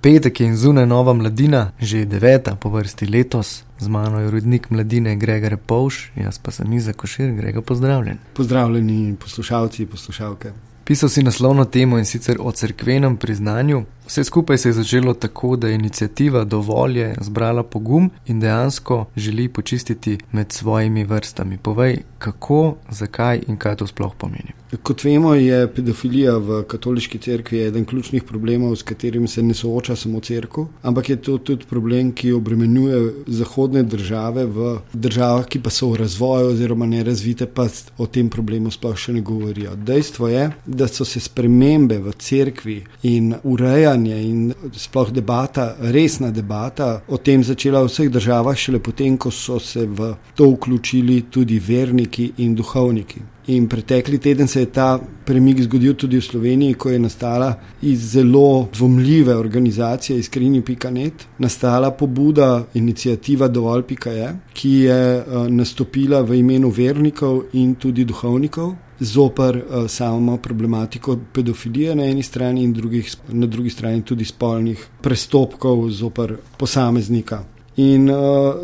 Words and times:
Petek 0.00 0.40
je 0.40 0.46
in 0.46 0.56
zunaj 0.56 0.86
nova 0.86 1.12
mladina, 1.12 1.72
že 1.80 2.04
deveta 2.04 2.54
po 2.56 2.70
vrsti 2.70 3.06
letos, 3.06 3.64
z 3.78 3.88
mano 3.88 4.20
je 4.20 4.28
urednik 4.28 4.70
mladine 4.70 5.16
Gregor 5.16 5.56
Povš, 5.56 6.12
jaz 6.16 6.38
pa 6.38 6.50
sem 6.50 6.72
Iza 6.72 6.92
Košir, 6.92 7.32
Gregor, 7.36 7.62
pozdravljen. 7.62 8.18
Pozdravljeni 8.34 9.16
poslušalci 9.20 9.82
in 9.82 9.88
poslušalke. 9.88 10.52
Pisal 10.84 11.08
si 11.08 11.22
naslovno 11.22 11.64
temo 11.64 11.98
in 11.98 12.04
sicer 12.04 12.36
o 12.40 12.52
cerkvenem 12.52 13.16
priznanju. 13.16 13.82
Vse 14.06 14.24
skupaj 14.24 14.58
se 14.58 14.68
je 14.68 14.72
začelo 14.72 15.14
tako, 15.14 15.56
da 15.56 15.68
je 15.68 15.74
inicijativa 15.74 16.44
dovolj 16.44 16.98
je 16.98 17.14
zbrala 17.20 17.62
pogum 17.62 18.10
in 18.26 18.40
dejansko 18.40 19.04
želi 19.16 19.48
počistiti 19.48 20.18
med 20.32 20.52
svojimi 20.52 21.04
vrstami. 21.04 21.58
Povej, 21.58 21.98
kako, 22.18 22.76
zakaj 22.90 23.42
in 23.46 23.56
kaj 23.56 23.76
to 23.76 23.86
sploh 23.86 24.14
pomeni. 24.18 24.59
Kot 24.82 25.02
vemo, 25.04 25.32
je 25.34 25.64
pedofilija 25.74 26.36
v 26.38 26.60
katoliški 26.70 27.18
cerkvi 27.18 27.58
eden 27.66 27.84
ključnih 27.84 28.22
problemov, 28.22 28.76
s 28.76 28.82
katerim 28.86 29.26
se 29.28 29.42
ne 29.42 29.54
sooča 29.54 29.96
samo 29.96 30.20
cerkev, 30.20 30.68
ampak 30.82 31.08
je 31.10 31.16
to 31.16 31.38
tudi 31.38 31.66
problem, 31.66 32.12
ki 32.12 32.32
obremenjuje 32.32 33.00
zahodne 33.26 33.82
države 33.82 34.44
v 34.46 34.76
državah, 34.92 35.46
ki 35.46 35.58
pa 35.62 35.70
so 35.70 35.88
v 35.90 35.98
razvoju 36.04 36.52
oziroma 36.52 36.86
nerazvite, 36.86 37.46
pa 37.46 37.66
o 37.98 38.06
tem 38.06 38.30
problemu 38.30 38.70
sploh 38.70 38.94
še 38.94 39.16
ne 39.16 39.24
govorijo. 39.26 39.74
Dejstvo 39.74 40.28
je, 40.30 40.46
da 40.66 40.88
so 40.88 41.04
se 41.04 41.20
spremembe 41.20 41.98
v 41.98 42.14
cerkvi 42.14 42.78
in 43.10 43.34
urejanje 43.42 44.22
in 44.22 44.54
sploh 44.76 45.10
debata, 45.10 45.74
resna 45.80 46.30
debata 46.30 47.00
o 47.08 47.18
tem 47.18 47.42
začela 47.42 47.82
v 47.82 47.90
vseh 47.90 48.10
državah, 48.10 48.54
šele 48.54 48.78
potem, 48.78 49.18
ko 49.18 49.34
so 49.34 49.58
se 49.58 49.82
v 49.86 50.14
to 50.38 50.46
vključili 50.54 51.24
tudi 51.30 51.58
verniki 51.58 52.32
in 52.38 52.54
duhovniki. 52.54 53.39
In 53.46 53.66
pretekli 53.68 54.18
teden 54.18 54.48
se 54.48 54.60
je 54.60 54.66
ta 54.66 55.00
premik 55.24 55.62
zgodil 55.62 55.94
tudi 55.94 56.18
v 56.18 56.22
Sloveniji, 56.22 56.74
ko 56.74 56.90
je 56.90 56.98
nastala 56.98 57.54
iz 57.82 58.12
zelo 58.12 58.68
dvomljive 58.72 59.34
organizacije 59.36 60.18
Iskrini.net, 60.18 61.26
nastala 61.38 61.90
pobuda, 61.90 62.66
inicijativa 62.74 63.48
Dovolj.je, 63.48 64.34
ki 64.52 64.70
je 64.70 65.00
uh, 65.16 65.48
nastopila 65.48 66.20
v 66.20 66.36
imenu 66.38 66.70
vernikov 66.70 67.42
in 67.52 67.74
tudi 67.74 68.04
duhovnikov. 68.04 68.74
Zoper 69.00 69.56
uh, 69.56 69.86
samo 69.88 70.36
problematiko 70.36 71.16
pedofilije 71.32 71.94
na 71.96 72.04
eni 72.04 72.22
strani, 72.22 72.64
in 72.64 72.72
drugih, 72.72 73.08
na 73.32 73.46
drugi 73.46 73.70
strani 73.70 74.02
tudi 74.02 74.24
spolnih 74.24 74.86
prestopkov 75.00 75.88
zoper 75.90 76.36
posameznika. 76.58 77.40
In 77.76 78.10
uh, 78.10 78.18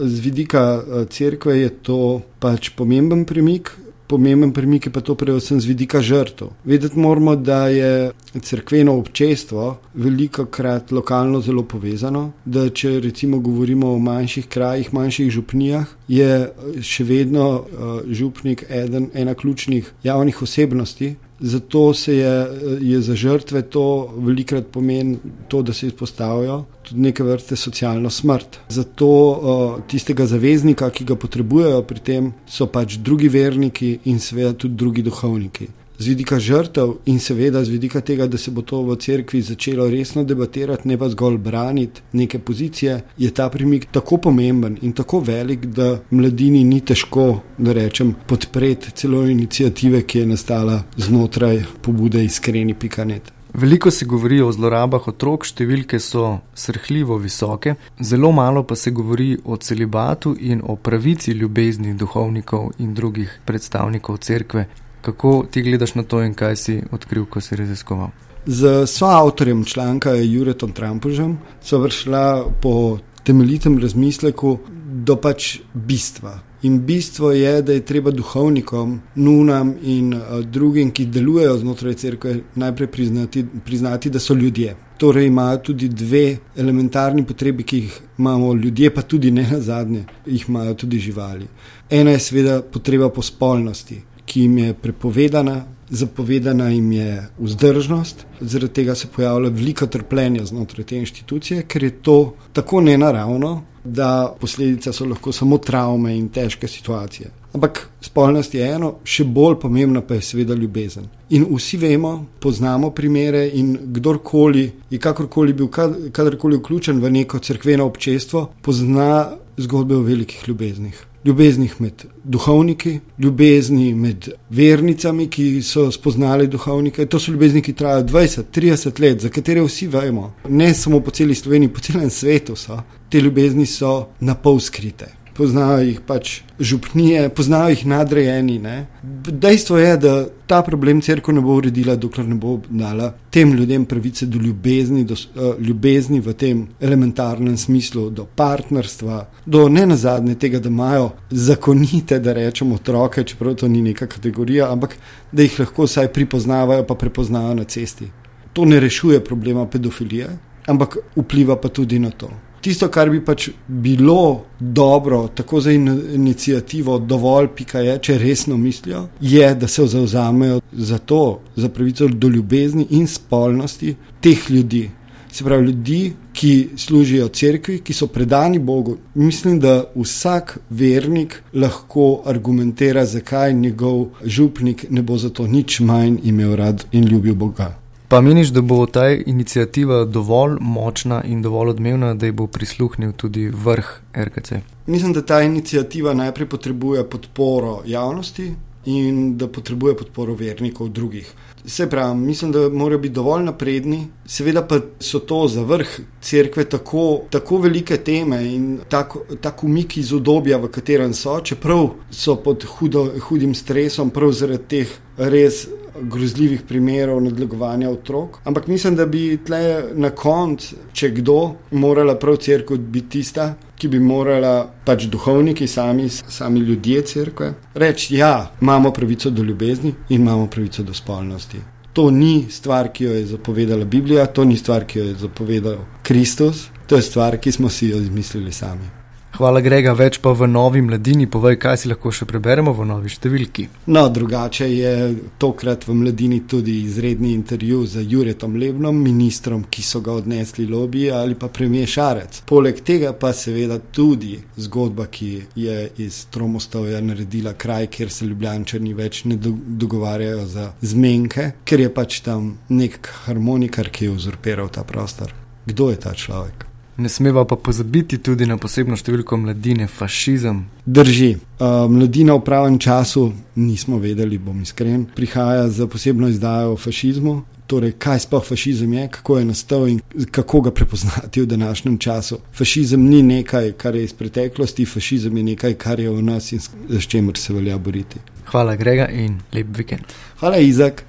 z 0.05 0.21
vidika 0.21 0.77
uh, 0.77 1.09
cerkve 1.09 1.59
je 1.59 1.71
to 1.83 2.21
pač 2.39 2.71
pomemben 2.77 3.25
premik, 3.25 3.73
pomemben 4.09 4.53
premik 4.53 4.87
je 4.87 4.93
pa 4.93 5.01
to 5.01 5.15
predvsem 5.15 5.61
z 5.61 5.67
vidika 5.67 6.01
žrtev. 6.03 6.49
Vedeti 6.65 6.99
moramo, 6.99 7.37
da 7.37 7.69
je 7.69 8.11
crkveno 8.41 8.97
občestvo 8.99 9.77
veliko 9.95 10.45
krat 10.45 10.93
lokalno 10.93 11.41
zelo 11.41 11.63
povezano, 11.63 12.33
da 12.45 12.69
če 12.71 13.01
recimo 13.01 13.39
govorimo 13.39 13.93
o 13.93 13.99
manjših 13.99 14.49
krajih, 14.49 14.95
manjših 14.95 15.31
župnijah, 15.31 15.87
je 16.09 16.51
še 16.83 17.05
vedno 17.05 17.47
uh, 17.57 18.01
župnik 18.11 18.65
eden, 18.71 19.11
ena 19.15 19.35
ključnih 19.35 19.93
javnih 20.05 20.43
osebnosti, 20.43 21.15
Zato 21.41 21.95
se 21.95 22.15
je, 22.17 22.49
je 22.81 23.01
za 23.01 23.15
žrtve 23.15 23.63
to 23.63 24.15
velikrat 24.17 24.67
pomeni, 24.73 25.19
to, 25.49 25.63
da 25.63 25.73
se 25.73 25.87
izpostavijo 25.87 26.65
tudi 26.83 27.01
neke 27.01 27.23
vrste 27.23 27.57
socialno 27.57 28.11
smrt. 28.11 28.61
Zato 28.69 29.07
uh, 29.07 29.81
tistega 29.89 30.27
zaveznika, 30.27 30.91
ki 30.91 31.05
ga 31.05 31.17
potrebujejo 31.17 31.83
pri 31.83 32.01
tem, 32.01 32.31
so 32.49 32.67
pač 32.67 32.97
drugi 32.97 33.29
verniki 33.29 33.99
in 34.05 34.21
seveda 34.21 34.55
tudi 34.57 34.75
drugi 34.75 35.03
duhovniki 35.03 35.69
z 35.99 36.07
vidika 36.07 36.39
žrtev 36.39 36.95
in 37.07 37.19
seveda 37.21 37.65
z 37.65 37.69
vidika 37.69 38.01
tega, 38.01 38.27
da 38.27 38.39
se 38.39 38.51
bo 38.51 38.63
to 38.63 38.83
v 38.83 38.97
cerkvi 38.97 39.43
začelo 39.43 39.89
resno 39.91 40.25
debatirati, 40.25 40.89
ne 40.89 40.99
pa 40.99 41.09
zgolj 41.09 41.39
braniti 41.39 42.03
neke 42.13 42.39
pozicije, 42.39 43.01
je 43.19 43.31
ta 43.31 43.49
premik 43.51 43.87
tako 43.93 44.17
pomemben 44.17 44.79
in 44.83 44.93
tako 44.93 45.21
velik, 45.21 45.67
da 45.67 45.99
mladini 46.11 46.65
ni 46.65 46.81
težko, 46.81 47.41
da 47.59 47.73
rečem, 47.73 48.15
podpreti 48.27 48.91
celo 48.91 49.27
inicijative, 49.27 50.03
ki 50.03 50.19
je 50.19 50.27
nastala 50.27 50.83
znotraj 50.97 51.65
pobude 51.83 52.25
iskreni 52.25 52.75
pikanet. 52.75 53.33
Veliko 53.57 53.91
se 53.91 54.05
govori 54.05 54.41
o 54.45 54.51
zlorabah 54.53 55.07
otrok, 55.09 55.47
številke 55.49 55.97
so 56.03 56.43
srhljivo 56.53 57.17
visoke, 57.17 57.73
zelo 58.05 58.29
malo 58.37 58.67
pa 58.69 58.77
se 58.77 58.91
govori 58.93 59.31
o 59.45 59.57
celibatu 59.57 60.35
in 60.37 60.61
o 60.61 60.77
pravici 60.77 61.33
ljubezni 61.33 61.95
duhovnikov 61.97 62.75
in 62.85 62.93
drugih 62.95 63.33
predstavnikov 63.49 64.19
cerkve. 64.21 64.67
Kako 65.07 65.47
ti 65.51 65.63
gledaš 65.63 65.95
na 65.95 66.03
to 66.03 66.19
in 66.23 66.33
kaj 66.35 66.57
si 66.57 66.81
odkril, 66.91 67.29
ko 67.31 67.41
si 67.41 67.57
raziskoval? 67.57 68.09
Z 68.47 68.87
soavtorjem 68.87 69.65
članka 69.65 70.11
Juretom 70.11 70.73
Trumpužem 70.73 71.37
so 71.63 71.79
vršila 71.79 72.47
po 72.63 72.99
temeljitem 73.23 73.79
razmisleku 73.79 74.59
do 75.07 75.17
pač 75.17 75.61
bistva. 75.75 76.41
In 76.63 76.81
bistvo 76.87 77.31
je, 77.31 77.63
da 77.63 77.73
je 77.73 77.85
treba 77.87 78.11
duhovnikom, 78.11 78.97
nunam 79.15 79.71
in 79.83 80.15
uh, 80.15 80.41
drugim, 80.43 80.91
ki 80.91 81.07
delujejo 81.07 81.55
znotraj 81.59 81.95
crkve, 81.95 82.35
najprej 82.55 82.91
priznati, 82.91 83.45
priznati, 83.65 84.11
da 84.11 84.19
so 84.19 84.35
ljudje. 84.35 84.75
Torej 84.99 85.27
imajo 85.27 85.63
tudi 85.71 85.89
dve 85.89 86.37
elementarni 86.57 87.27
potrebi, 87.27 87.63
ki 87.63 87.79
jih 87.85 88.01
imamo 88.19 88.55
ljudje, 88.55 88.91
pa 88.95 89.03
tudi 89.03 89.31
ne 89.31 89.47
na 89.53 89.61
zadnje, 89.61 90.05
jih 90.27 90.49
imajo 90.49 90.75
tudi 90.75 90.99
živali. 90.99 91.47
Ena 91.91 92.11
je 92.11 92.27
seveda 92.27 92.61
potreba 92.63 93.11
po 93.11 93.23
spolnosti 93.23 94.03
ki 94.37 94.43
jim 94.43 94.59
je 94.59 94.75
prepovedana, 94.75 95.65
zapovedana 95.89 96.69
jim 96.69 96.91
je 96.93 97.29
vzdržnost, 97.39 98.27
zaradi 98.41 98.73
tega 98.73 98.95
se 98.95 99.09
pojavlja 99.17 99.49
veliko 99.49 99.87
trpljenja 99.87 100.45
znotraj 100.45 100.85
te 100.85 100.99
inštitucije, 100.99 101.63
ker 101.63 101.83
je 101.83 101.91
to 102.03 102.35
tako 102.53 102.81
nenaravno, 102.81 103.63
da 103.85 104.37
posledica 104.41 104.93
so 104.93 105.07
lahko 105.09 105.33
samo 105.33 105.59
travme 105.59 106.13
in 106.19 106.29
težke 106.29 106.69
situacije. 106.69 107.31
Ampak 107.55 107.89
spolnost 108.01 108.55
je 108.55 108.69
eno, 108.69 108.93
še 109.05 109.25
bolj 109.25 109.57
pomembna 109.63 110.05
pa 110.05 110.21
je 110.21 110.29
seveda 110.29 110.55
ljubezen. 110.55 111.09
In 111.31 111.49
vsi 111.55 111.81
vemo, 111.81 112.15
poznamo 112.41 112.91
primere 112.91 113.47
in 113.55 113.73
kdorkoli 113.97 114.69
je 114.91 115.01
kakorkoli 115.01 115.57
bil 115.57 115.73
kadarkoli 116.13 116.61
vključen 116.61 117.01
v 117.01 117.17
neko 117.21 117.39
crkveno 117.39 117.89
občestvo, 117.89 118.51
pozna 118.61 119.31
zgodbe 119.57 119.97
o 119.97 120.05
velikih 120.05 120.45
ljubeznih 120.49 121.07
ljubeznih 121.27 121.75
med 121.81 122.05
duhovniki, 122.25 123.01
ljubezni 123.19 123.95
med 123.95 124.29
vernicami, 124.51 125.27
ki 125.27 125.63
so 125.63 125.91
spoznali 125.91 126.47
duhovnike. 126.47 127.07
To 127.07 127.19
so 127.19 127.33
ljubezni, 127.33 127.63
ki 127.63 127.73
trajajo 127.73 128.07
20-30 128.13 129.01
let, 129.03 129.21
za 129.21 129.29
katere 129.29 129.67
vsi 129.67 129.87
vemo, 129.87 130.33
ne 130.49 130.75
samo 130.75 131.01
po 131.01 131.11
celi 131.11 131.35
Sloveniji, 131.35 131.75
po 131.75 131.81
celem 131.81 132.11
svetu 132.11 132.57
so. 132.57 132.81
Te 133.11 133.21
ljubezni 133.21 133.67
so 133.67 134.07
na 134.21 134.35
pol 134.35 134.61
skrite 134.61 135.26
poznajo 135.37 135.79
jih 135.85 136.01
pač 136.07 136.41
župnije, 136.61 137.29
poznajo 137.29 137.75
jih 137.75 137.87
nadrejeni. 137.87 138.59
Ne. 138.59 138.77
Dejstvo 139.03 139.79
je, 139.79 139.97
da 139.97 140.15
ta 140.47 140.63
problem 140.63 141.01
crkva 141.05 141.35
ne 141.35 141.43
bo 141.45 141.57
uredila, 141.61 141.97
dokler 141.97 142.27
ne 142.29 142.39
bo 142.41 142.57
dala 142.69 143.13
tem 143.31 143.53
ljudem 143.53 143.85
pravice 143.85 144.27
do 144.27 144.39
ljubezni, 144.41 145.05
do 145.05 145.15
uh, 145.15 145.59
ljubezni 145.61 146.21
v 146.25 146.33
tem 146.33 146.63
elementarnem 146.81 147.57
smislu, 147.57 148.09
do 148.11 148.25
partnerstva, 148.25 149.19
do 149.47 149.67
ne 149.69 149.87
nazadnje 149.87 150.39
tega, 150.41 150.61
da 150.61 150.73
imajo 150.73 151.11
zakonite, 151.31 152.19
da 152.19 152.33
rečemo, 152.33 152.75
otroke, 152.81 153.25
čeprav 153.25 153.55
to 153.61 153.69
ni 153.69 153.83
neka 153.83 154.07
kategorija, 154.07 154.71
ampak 154.73 154.97
da 155.33 155.45
jih 155.45 155.61
lahko 155.61 155.85
vsaj 155.85 156.09
pripoznavajo, 156.17 156.87
pa 156.89 156.95
prepoznajo 156.95 157.55
na 157.55 157.65
cesti. 157.65 158.09
To 158.57 158.65
ne 158.65 158.81
rešuje 158.81 159.21
problema 159.25 159.67
pedofilije, 159.69 160.31
ampak 160.67 160.97
vpliva 161.17 161.61
pa 161.61 161.69
tudi 161.69 161.99
na 161.99 162.11
to 162.11 162.33
tisto, 162.61 162.89
kar 162.89 163.11
bi 163.11 163.21
pač 163.25 163.49
bilo 163.69 164.45
dobro, 164.61 165.29
tako 165.35 165.61
za 165.61 165.73
inicijativo, 165.73 166.99
dovolj, 166.99 167.49
pika 167.57 167.81
je, 167.81 167.99
če 167.99 168.19
resno 168.19 168.57
mislijo, 168.57 169.07
je, 169.21 169.55
da 169.55 169.69
se 169.69 169.87
zauzamejo 169.87 170.61
za 170.73 170.99
to, 170.99 171.41
za 171.57 171.69
pravico 171.69 172.09
do 172.09 172.29
ljubezni 172.29 172.87
in 172.91 173.07
spolnosti 173.07 173.97
teh 174.21 174.51
ljudi. 174.51 174.91
Se 175.33 175.45
pravi, 175.45 175.67
ljudi, 175.67 176.13
ki 176.33 176.69
služijo 176.77 177.29
cerkvi, 177.29 177.79
ki 177.85 177.93
so 177.93 178.07
predani 178.07 178.59
Bogu. 178.59 178.97
Mislim, 179.15 179.61
da 179.61 179.85
vsak 179.95 180.59
vernik 180.71 181.43
lahko 181.55 182.23
argumentira, 182.25 183.05
zakaj 183.05 183.55
njegov 183.55 184.07
župnik 184.25 184.87
ne 184.91 185.03
bo 185.03 185.19
zato 185.19 185.47
nič 185.47 185.81
manj 185.81 186.19
imel 186.25 186.57
rad 186.57 186.85
in 186.93 187.05
ljubil 187.05 187.35
Boga. 187.35 187.86
Pa 188.09 188.21
meniš, 188.21 188.49
da 188.49 188.61
bo 188.61 188.87
ta 188.87 189.09
inicijativa 189.11 190.05
dovolj 190.05 190.57
močna 190.61 191.23
in 191.25 191.43
dovolj 191.43 191.71
odmevna, 191.71 192.15
da 192.15 192.27
ji 192.27 192.33
bo 192.33 192.47
prisluhnil 192.47 193.13
tudi 193.13 193.49
vrh 193.49 193.87
RKC? 194.15 194.53
Mislim, 194.87 195.13
da 195.13 195.23
ta 195.23 195.43
inicijativa 195.43 196.15
najprej 196.15 196.49
potrebuje 196.49 197.11
podporo 197.11 197.83
javnosti 197.87 198.53
in 198.85 199.37
da 199.39 199.49
potrebuje 199.49 199.97
podporo 199.97 200.35
vernikov 200.35 200.89
drugih. 200.89 201.33
Se 201.65 201.91
pravi, 201.91 202.17
mislim, 202.17 202.53
da 202.53 202.69
morajo 202.69 202.99
biti 202.99 203.15
dovolj 203.15 203.43
napredni, 203.43 204.07
seveda 204.27 204.63
pa 204.63 204.79
so 205.01 205.19
to 205.19 205.49
za 205.49 205.63
vrh 205.63 205.99
cerkve 206.21 206.65
tako, 206.65 207.23
tako 207.31 207.59
velike 207.59 207.97
teme 207.97 208.45
in 208.55 208.79
tako, 208.89 209.25
tako 209.41 209.67
umik 209.67 209.97
iz 209.97 210.13
obdobja, 210.13 210.59
v 210.59 210.71
katerem 210.71 211.15
so, 211.15 211.41
čeprav 211.41 211.89
so 212.11 212.37
pod 212.37 212.65
hudo, 212.65 213.11
hudim 213.29 213.55
stresom, 213.55 214.11
prav 214.11 214.31
zaradi 214.33 214.65
teh 214.69 214.95
res 215.17 215.67
grozljivih 216.03 216.63
primerov 216.69 217.21
nadlegovanja 217.23 217.91
otrok. 217.91 218.41
Ampak 218.45 218.67
mislim, 218.67 218.97
da 218.97 219.07
bi 219.07 219.39
tle 219.47 219.85
na 219.95 220.11
koncu, 220.11 220.77
če 220.93 221.11
kdo, 221.21 221.55
morala 221.71 222.17
prav 222.19 222.37
crkva 222.37 222.77
biti 222.77 223.09
tista, 223.19 223.55
ki 223.77 223.89
bi 223.89 224.01
morala 224.01 224.67
pač 224.85 225.07
duhovniki, 225.13 225.67
sami, 225.67 226.09
sami 226.09 226.61
ljudje 226.61 227.03
crkve, 227.03 227.53
reči: 227.75 228.17
Ja, 228.17 228.51
imamo 228.61 228.91
pravico 228.91 229.31
do 229.31 229.43
ljubezni 229.43 229.95
in 230.09 230.21
imamo 230.21 230.47
pravico 230.47 230.83
do 230.83 230.95
spolnosti. 230.95 231.59
To 231.93 232.11
ni 232.11 232.47
stvar, 232.51 232.89
ki 232.93 233.05
jo 233.05 233.13
je 233.13 233.27
zapovedala 233.27 233.85
Biblija, 233.85 234.27
to 234.27 234.45
ni 234.45 234.57
stvar, 234.57 234.85
ki 234.85 234.99
jo 234.99 235.05
je 235.05 235.15
zapovedal 235.15 235.77
Kristus, 236.03 236.69
to 236.87 236.97
je 236.97 237.03
stvar, 237.03 237.39
ki 237.39 237.53
smo 237.53 237.69
si 237.69 237.89
jo 237.89 237.97
izmislili 237.97 238.53
sami. 238.53 239.06
Hvala, 239.37 239.61
Grega, 239.61 239.93
več 239.93 240.17
pa 240.25 240.31
v 240.33 240.47
novi 240.49 240.81
mladini. 240.81 241.27
Povej, 241.29 241.59
kaj 241.61 241.83
si 241.83 241.91
lahko 241.91 242.09
še 242.09 242.25
preberemo 242.25 242.73
v 242.73 242.87
novi 242.89 243.11
številki. 243.13 243.67
No, 243.93 244.07
drugače 244.09 244.69
je 244.71 244.93
tokrat 245.37 245.83
v 245.85 245.97
mladini 245.99 246.39
tudi 246.49 246.79
izredni 246.87 247.35
intervju 247.37 247.83
z 247.85 248.05
Juretom 248.09 248.55
Lebnom, 248.57 248.97
ministrom, 248.97 249.67
ki 249.69 249.85
so 249.85 250.01
ga 250.01 250.15
odnesli 250.17 250.65
lobiji 250.71 251.11
ali 251.13 251.37
pa 251.37 251.51
premije 251.53 251.91
Šarec. 251.93 252.39
Poleg 252.49 252.81
tega 252.81 253.11
pa 253.13 253.35
seveda 253.37 253.77
tudi 253.93 254.39
zgodba, 254.57 255.05
ki 255.13 255.29
je 255.61 255.77
iz 256.07 256.23
Tromostovja 256.33 257.03
naredila 257.05 257.53
kraj, 257.53 257.91
kjer 257.93 258.13
se 258.15 258.29
ljubljančani 258.31 258.95
več 258.97 259.27
ne 259.29 259.37
dogovarjajo 259.37 260.47
za 260.55 260.71
zmenke, 260.81 261.51
ker 261.69 261.85
je 261.85 261.91
pač 261.93 262.23
tam 262.25 262.55
nek 262.73 263.13
harmonikar, 263.27 263.93
ki 263.93 264.09
je 264.09 264.17
uzurpiral 264.17 264.73
ta 264.73 264.87
prostor. 264.89 265.37
Kdo 265.69 265.91
je 265.93 266.01
ta 266.01 266.15
človek? 266.17 266.65
Ne 266.99 267.09
smeva 267.09 267.45
pa 267.45 267.57
pozabiti 267.57 268.17
tudi 268.19 268.47
na 268.49 268.57
posebno 268.57 268.97
številko 268.97 269.37
mladine, 269.37 269.85
fašizem. 269.85 270.63
Drži. 270.87 271.35
Uh, 271.61 271.85
mladina 271.93 272.33
v 272.39 272.45
pravem 272.47 272.79
času, 272.81 273.27
nismo 273.61 273.99
vedeli, 274.01 274.39
bom 274.41 274.63
iskren, 274.65 275.05
prihaja 275.17 275.67
za 275.69 275.85
posebno 275.93 276.31
izdajo 276.33 276.73
o 276.73 276.79
fašizmu. 276.81 277.35
Torej, 277.67 277.97
kaj 278.01 278.23
sploh 278.25 278.45
fašizem 278.47 278.93
je, 278.95 279.09
kako 279.13 279.39
je 279.39 279.45
nastal 279.45 279.89
in 279.91 279.99
kako 280.31 280.61
ga 280.69 280.71
prepoznati 280.71 281.43
v 281.43 281.51
današnjem 281.51 281.99
času. 281.99 282.39
Fašizem 282.55 283.05
ni 283.11 283.21
nekaj, 283.27 283.73
kar 283.77 283.99
je 283.99 284.05
iz 284.07 284.15
preteklosti, 284.17 284.87
fašizem 284.87 285.37
je 285.37 285.45
nekaj, 285.51 285.75
kar 285.75 286.01
je 286.01 286.11
v 286.11 286.23
nas 286.23 286.53
in 286.57 286.63
s 286.63 287.11
čimer 287.11 287.37
se 287.37 287.53
velja 287.53 287.77
boriti. 287.79 288.23
Hvala, 288.47 288.77
Grega, 288.79 289.11
in 289.11 289.41
lep 289.53 289.75
vikend. 289.77 290.17
Hvala, 290.41 290.63
Izak. 290.63 291.05